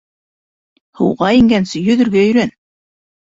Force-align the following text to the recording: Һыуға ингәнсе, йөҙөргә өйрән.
Һыуға 0.99 1.29
ингәнсе, 1.41 1.83
йөҙөргә 1.91 2.25
өйрән. 2.31 2.55